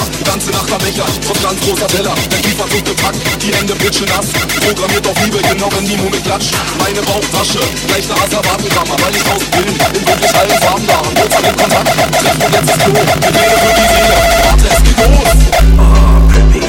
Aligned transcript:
Keller 0.00 0.18
Die 0.18 0.24
ganze 0.24 0.50
Nacht 0.50 0.72
am 0.72 0.78
Becher, 0.78 1.04
trotz 1.26 1.42
ganz 1.42 1.60
großer 1.60 1.86
Teller. 1.86 2.14
Der 2.30 2.38
Kiefer 2.38 2.64
so 2.70 2.82
gepackt, 2.82 3.18
die 3.42 3.52
Hände 3.54 3.74
pritschen 3.74 4.06
nass. 4.06 4.26
Programmiert 4.60 5.06
auf 5.06 5.24
Liebe, 5.24 5.38
genau 5.38 5.68
wenn 5.76 5.86
die 5.86 5.96
Mumie 5.96 6.20
klatscht. 6.20 6.54
Meine 6.78 7.02
Bauchtasche, 7.02 7.60
gleich 7.86 8.04
eine 8.04 8.22
Asservatenkammer 8.22 8.96
Weil 9.00 9.16
ich 9.16 9.26
raus 9.26 9.42
bin, 9.50 9.68
in 9.68 10.06
wirklich 10.06 10.34
allen 10.34 10.58
Farben 10.60 10.86
da 10.86 10.98
Und 10.98 11.14
kurz 11.18 11.36
an 11.36 11.42
den 11.42 11.56
Kontakt, 11.56 11.88
treff 12.20 12.38
mein 12.38 12.52
letztes 12.52 12.78
Klo 12.78 12.92
Mit 12.92 13.34
Rede 13.36 13.56
für 13.60 13.74
die 13.76 13.88
Seele, 13.92 14.16
warte, 14.44 14.66
es 14.70 14.82
geht 14.82 14.98
los. 14.98 15.30
Ah, 15.78 15.82
oh, 15.82 16.20
Pippi, 16.32 16.66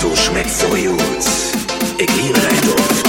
du 0.00 0.16
schmeckst 0.16 0.60
so 0.60 0.68
gut. 0.68 1.24
Ich 1.98 2.10
liebe 2.14 2.38
deinen 2.38 2.60
Duft 2.60 3.06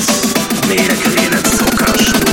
Meine 0.68 0.96
kleine 0.96 1.44
Zuckerstute 1.44 2.28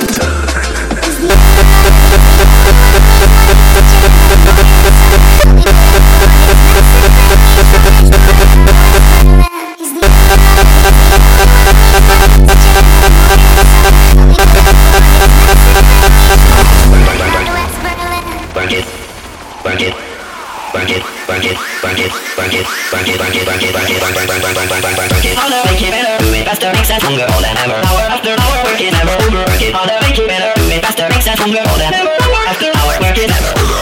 Longer, 27.04 27.26
more 27.32 27.42
than 27.42 27.56
ever. 27.58 27.74
Hour 27.74 28.00
after 28.08 28.30
hour, 28.30 28.64
working 28.64 28.94
ever. 28.94 29.12
Work 29.36 29.60
it 29.60 29.74
harder, 29.74 29.98
make 30.00 30.18
it 30.18 30.26
better. 30.26 30.52
Do 30.58 30.70
it 30.70 30.82
faster, 30.82 31.06
makes 31.10 31.26
us 31.26 31.34
stronger, 31.34 31.60
more 31.68 31.76
than 31.76 31.92
ever. 31.92 32.33
I 32.54 32.60
hour 32.76 32.94
it. 33.18 33.73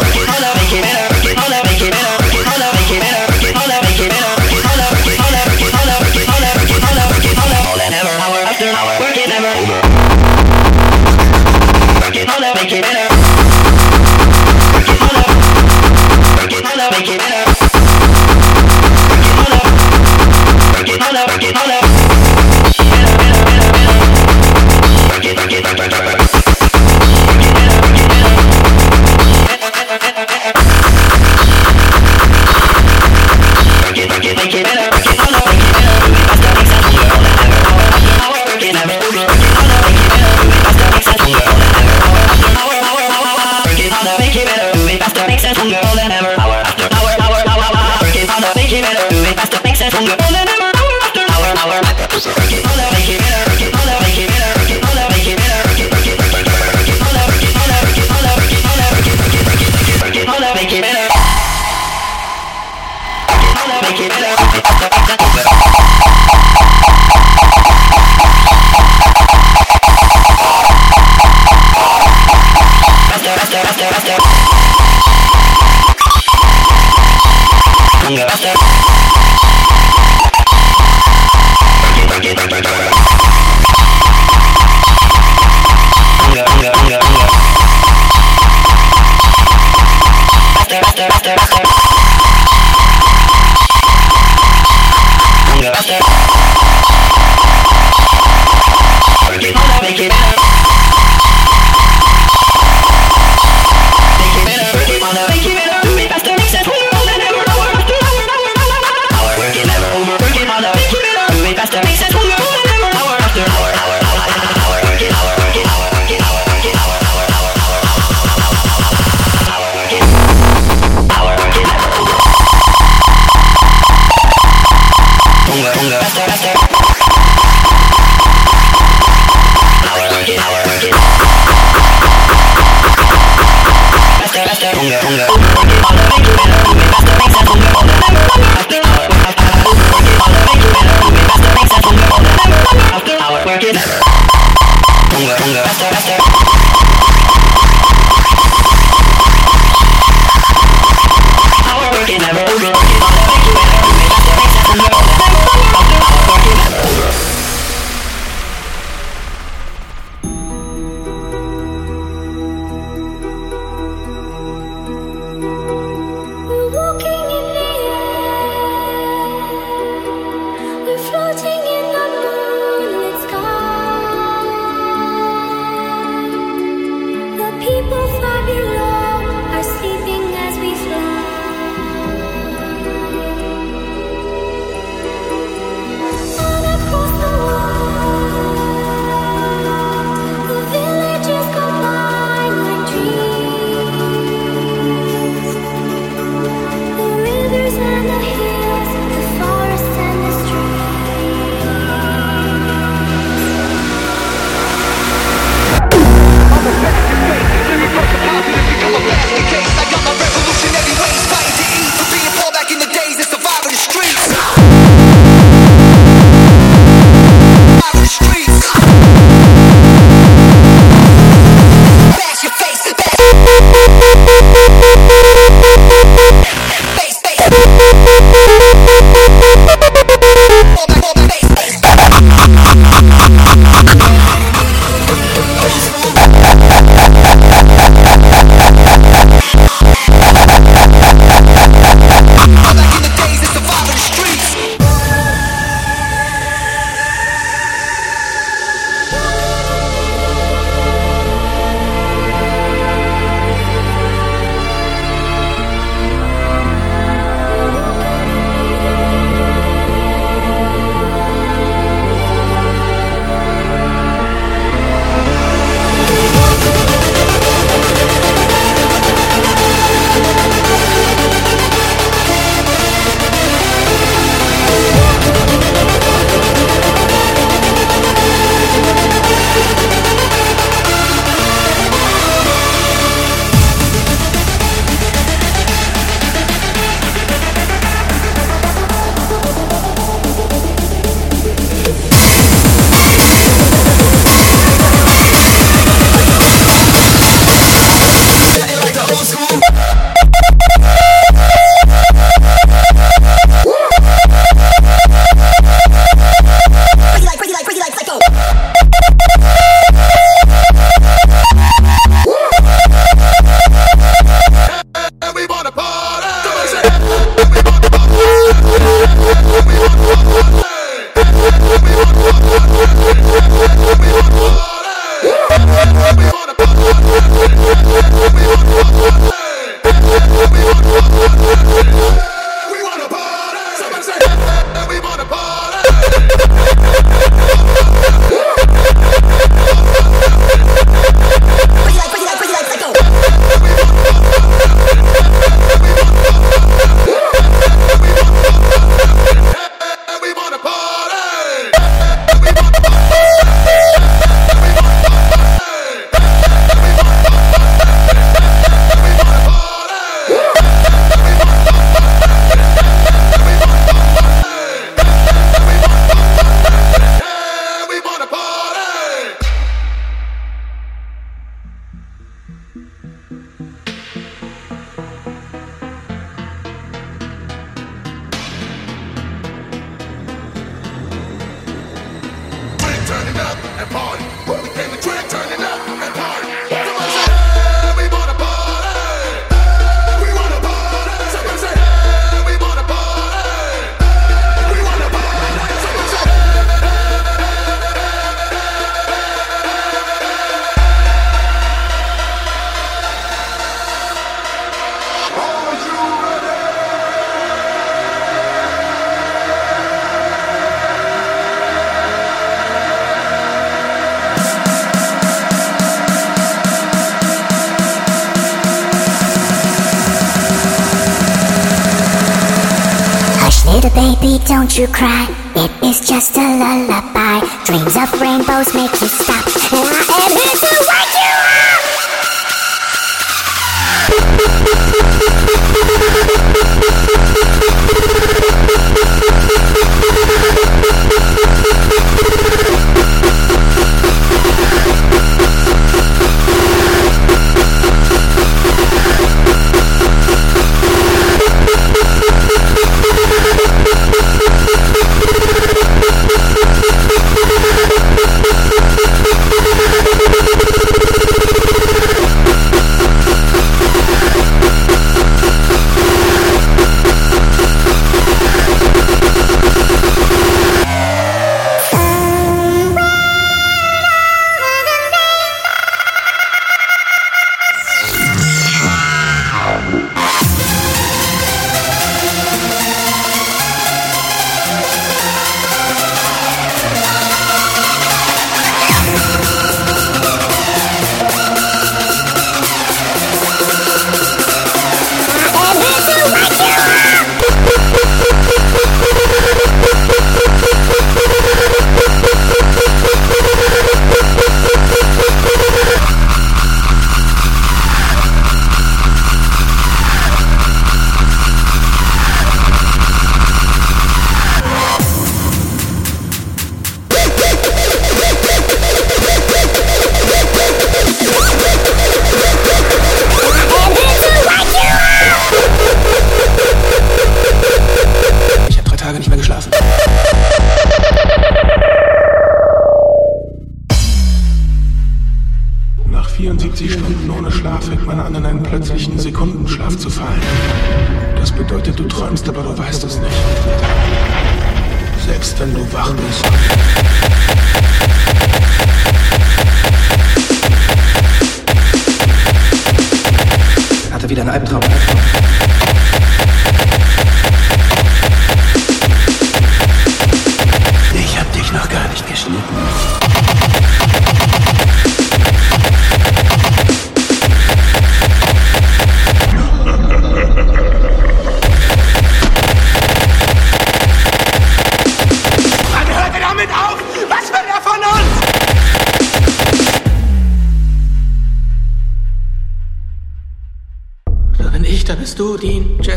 You 424.75 424.87
cry, 424.87 425.29
it 425.55 425.71
is 425.85 426.01
just 426.01 426.35
a 426.39 426.41
lullaby. 426.41 427.41
Dreams 427.67 427.95
of 427.95 428.19
rainbows 428.19 428.75
make 428.75 428.91
you 429.03 429.09
stop. 429.09 429.42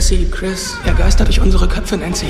Jesse, 0.07 0.29
Chris. 0.29 0.77
Er 0.85 0.93
geistert 0.93 1.27
durch 1.27 1.41
unsere 1.41 1.67
Köpfe, 1.67 1.97
Nancy. 1.97 2.27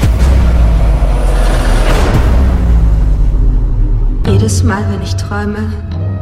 Jedes 4.25 4.63
Mal, 4.63 4.85
wenn 4.89 5.01
ich 5.01 5.13
träume, 5.15 5.73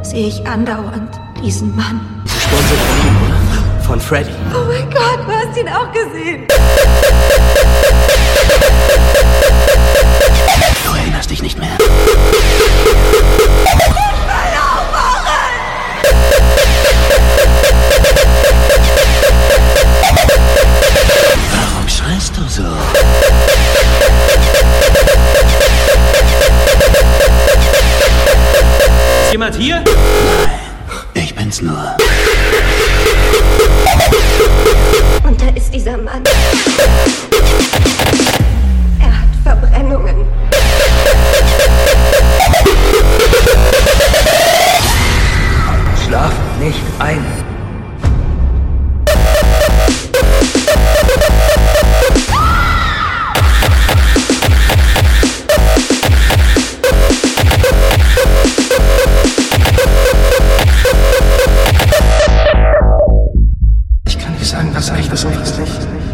sehe 0.01 0.29
ich 0.29 0.47
andauernd 0.47 1.11
diesen 1.43 1.75
Mann. 1.75 2.01
Gesponsert 2.23 2.79
von 2.79 3.07
ihm, 3.07 3.17
oder? 3.27 3.83
Von 3.83 3.99
Freddy. 3.99 4.31
Oh 4.51 4.65
mein 4.67 4.89
Gott, 4.89 5.19
du 5.27 5.31
hast 5.31 5.55
ihn 5.55 5.69
auch 5.69 5.91
gesehen. 5.91 6.47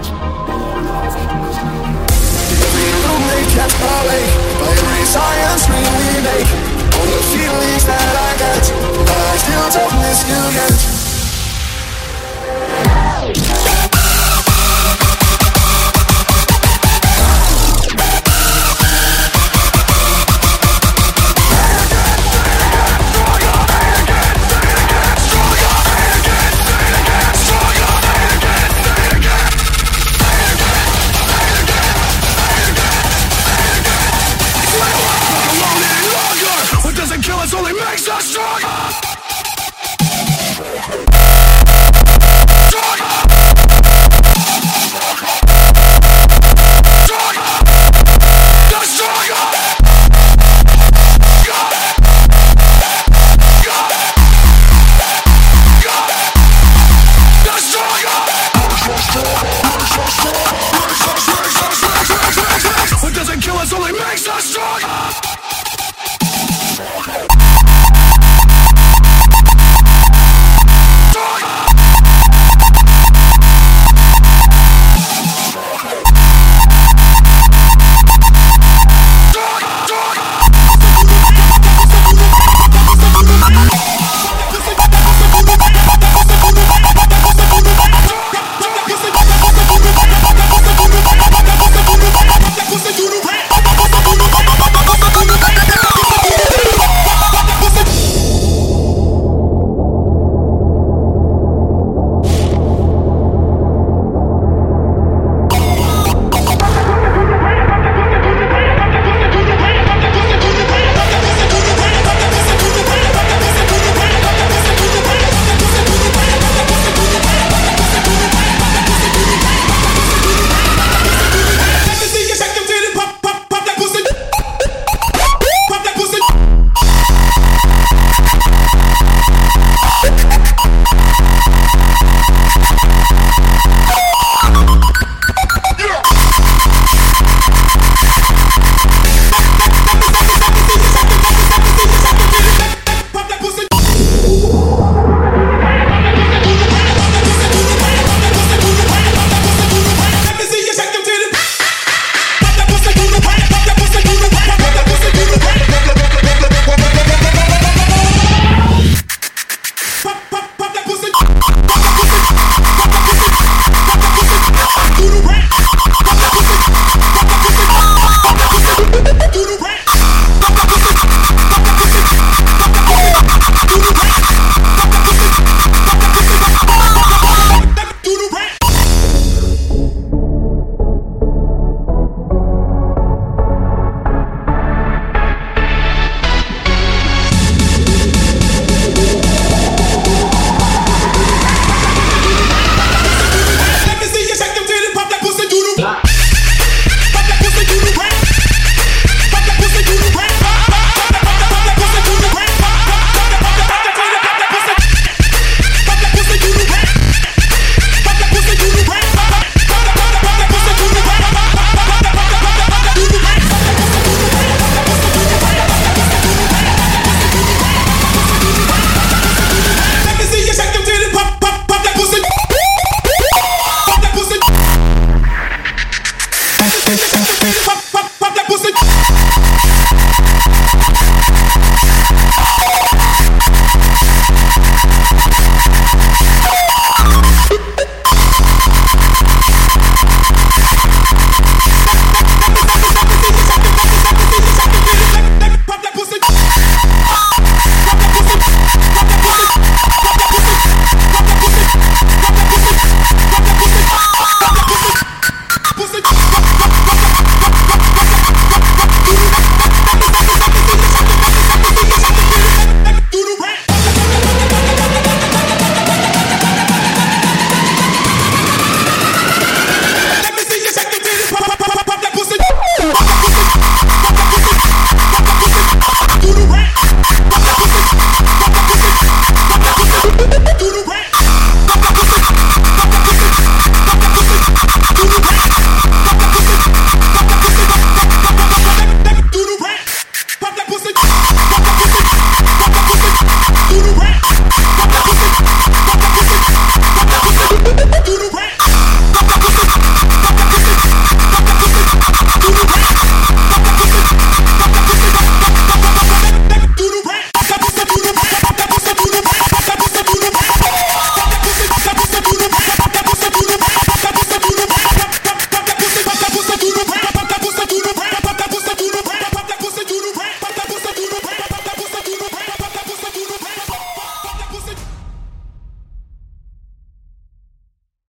They 0.00 0.08
can't 3.52 3.70
collate 3.70 4.32
by 4.58 4.72
every 4.72 5.04
science 5.04 5.68
we 5.68 5.80
make. 6.24 6.48
All 6.96 7.04
the 7.04 7.20
feelings 7.28 7.84
that 7.84 8.16
I 8.16 8.32
get, 8.38 8.64
I 9.10 9.36
still 9.36 9.68
don't 9.76 9.94
miss 10.00 10.20
you 10.26 10.40
yet. 10.56 10.99